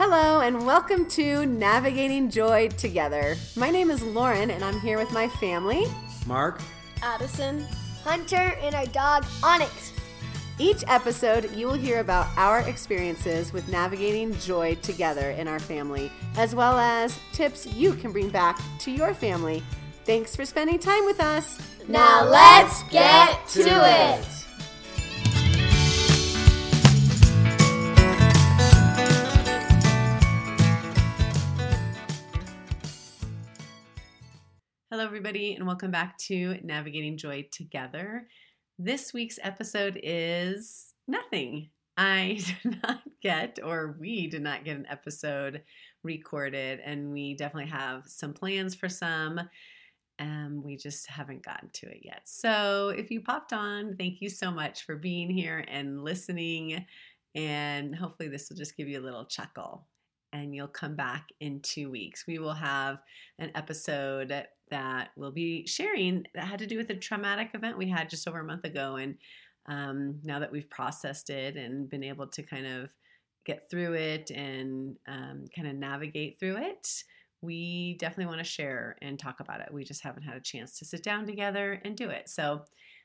[0.00, 3.36] Hello, and welcome to Navigating Joy Together.
[3.56, 5.86] My name is Lauren, and I'm here with my family.
[6.24, 6.60] Mark,
[7.02, 7.66] Addison,
[8.04, 9.92] Hunter, and our dog Onyx.
[10.56, 16.12] Each episode, you will hear about our experiences with navigating joy together in our family,
[16.36, 19.64] as well as tips you can bring back to your family.
[20.04, 21.58] Thanks for spending time with us.
[21.88, 24.27] Now let's get to it.
[34.90, 38.26] Hello, everybody, and welcome back to Navigating Joy Together.
[38.78, 41.68] This week's episode is nothing.
[41.98, 45.62] I did not get, or we did not get an episode
[46.02, 49.38] recorded, and we definitely have some plans for some.
[50.18, 52.22] Um, we just haven't gotten to it yet.
[52.24, 56.86] So, if you popped on, thank you so much for being here and listening.
[57.34, 59.86] And hopefully, this will just give you a little chuckle
[60.32, 62.26] and you'll come back in two weeks.
[62.26, 62.98] We will have
[63.38, 64.28] an episode
[64.70, 68.28] that we'll be sharing that had to do with a traumatic event we had just
[68.28, 68.96] over a month ago.
[68.96, 69.16] And
[69.66, 72.90] um, now that we've processed it and been able to kind of
[73.44, 77.04] get through it and um, kind of navigate through it,
[77.40, 79.72] we definitely want to share and talk about it.
[79.72, 82.28] We just haven't had a chance to sit down together and do it.
[82.28, 82.62] So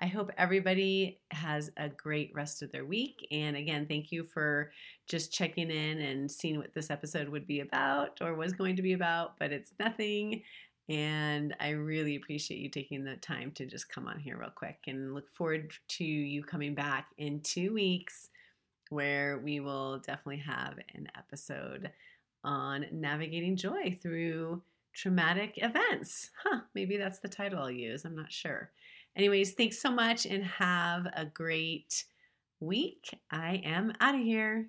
[0.00, 3.26] I hope everybody has a great rest of their week.
[3.30, 4.72] And again, thank you for
[5.08, 8.82] just checking in and seeing what this episode would be about or was going to
[8.82, 10.42] be about, but it's nothing.
[10.88, 14.80] And I really appreciate you taking the time to just come on here real quick
[14.86, 18.30] and look forward to you coming back in two weeks
[18.90, 21.90] where we will definitely have an episode
[22.42, 24.60] on navigating joy through
[24.92, 26.30] traumatic events.
[26.42, 28.04] Huh, maybe that's the title I'll use.
[28.04, 28.70] I'm not sure.
[29.16, 32.04] Anyways, thanks so much and have a great
[32.60, 33.16] week.
[33.30, 34.68] I am out of here.